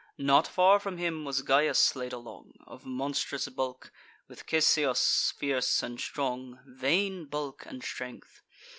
[0.17, 3.91] Not far from him was Gyas laid along, Of monstrous bulk;
[4.27, 8.41] with Cisseus fierce and strong: Vain bulk and strength!